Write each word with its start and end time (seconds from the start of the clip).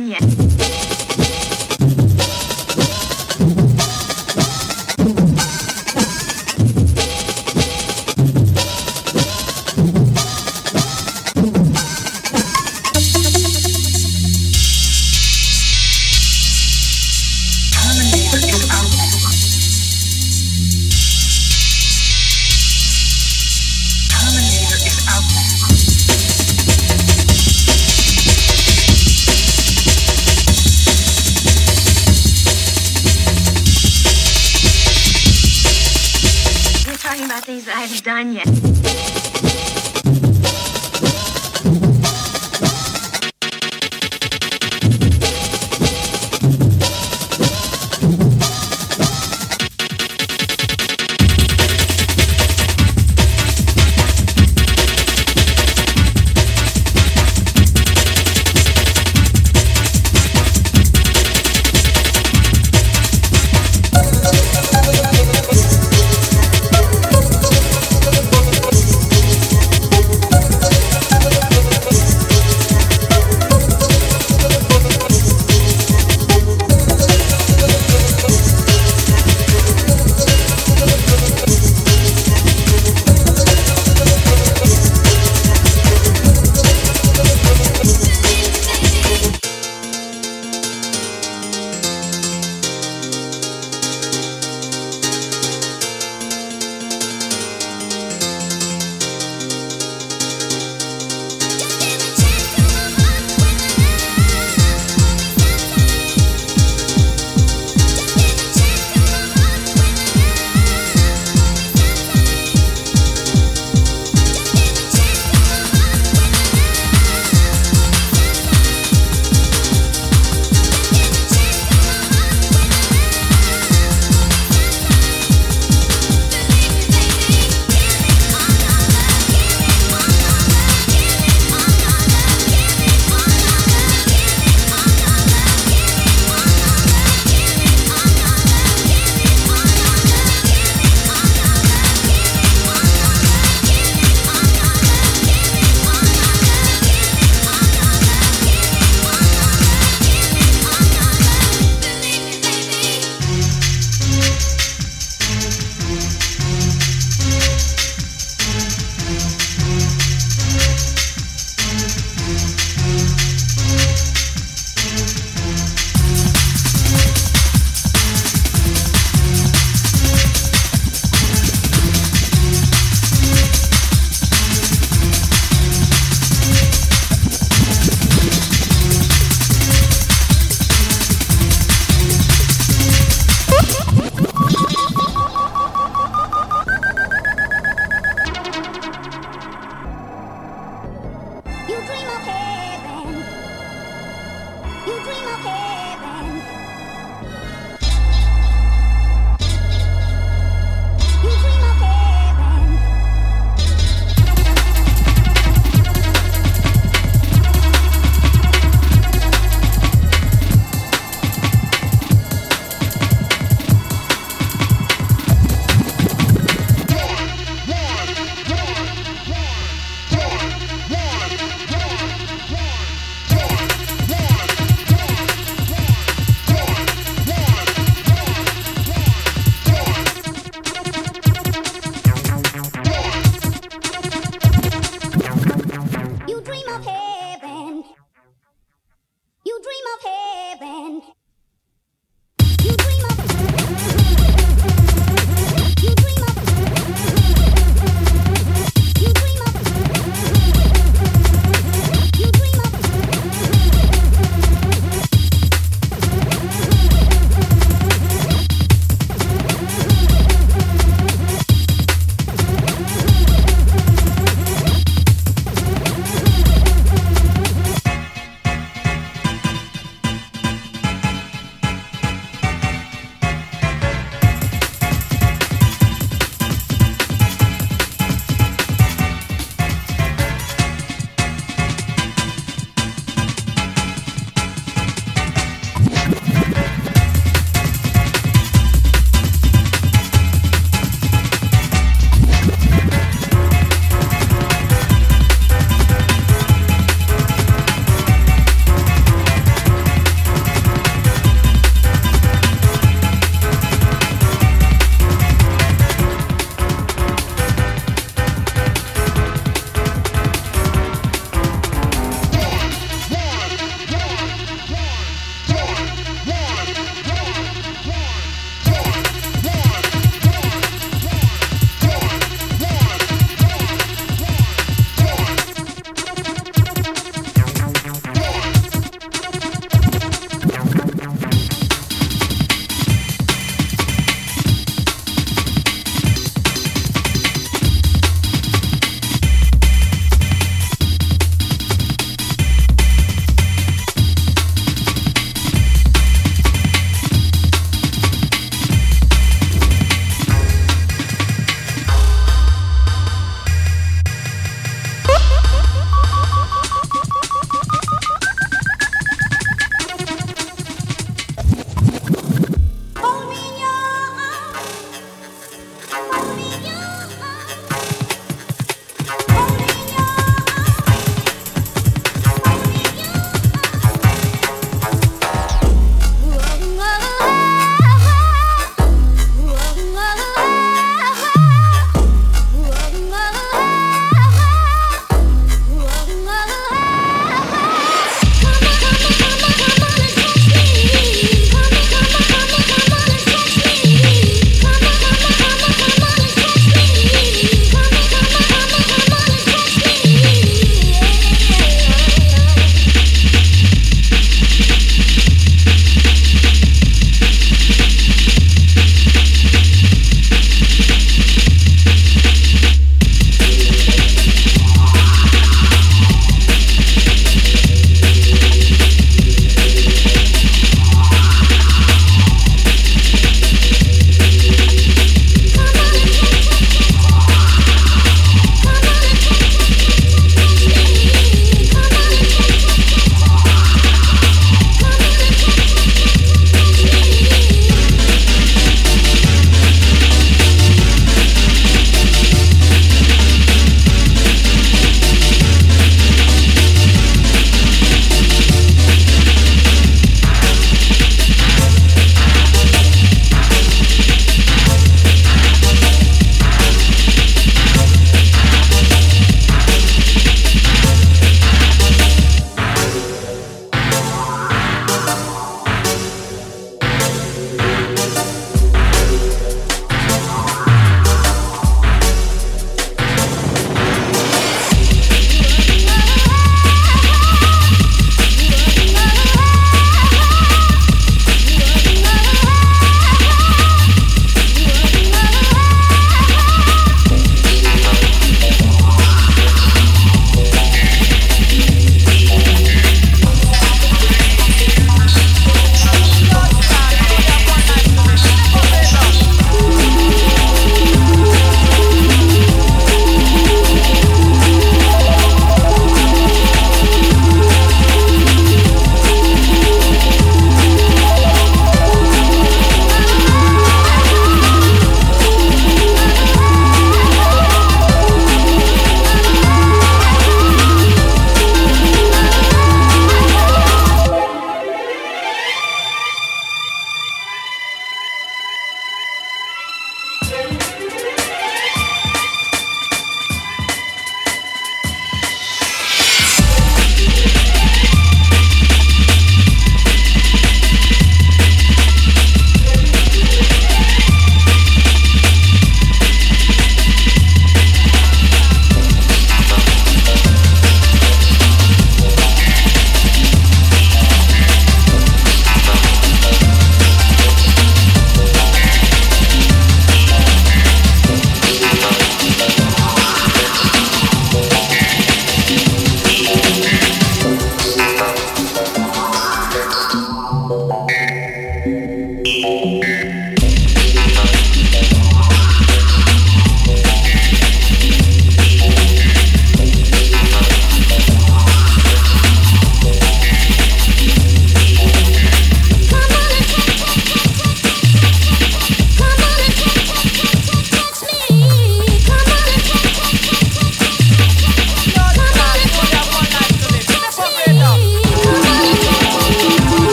Yeah. 0.00 0.29